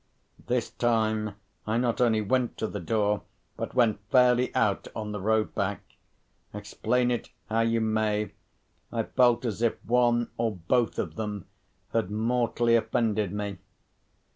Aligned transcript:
This 0.47 0.71
time, 0.71 1.35
I 1.67 1.77
not 1.77 2.01
only 2.01 2.21
went 2.21 2.57
to 2.57 2.65
the 2.65 2.79
door, 2.79 3.21
but 3.55 3.75
went 3.75 3.99
fairly 4.09 4.49
out 4.55 4.87
on 4.95 5.11
the 5.11 5.21
road 5.21 5.53
back. 5.53 5.83
Explain 6.55 7.11
it 7.11 7.29
how 7.51 7.59
you 7.59 7.81
may, 7.81 8.31
I 8.91 9.03
felt 9.03 9.45
as 9.45 9.61
if 9.61 9.75
one 9.85 10.31
or 10.37 10.55
both 10.55 10.97
of 10.97 11.17
them 11.17 11.45
had 11.93 12.09
mortally 12.09 12.75
offended 12.75 13.31
me. 13.31 13.59